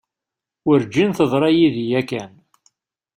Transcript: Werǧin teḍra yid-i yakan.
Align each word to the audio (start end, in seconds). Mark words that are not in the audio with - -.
Werǧin 0.65 1.11
teḍra 1.17 1.49
yid-i 1.57 1.85
yakan. 1.91 2.31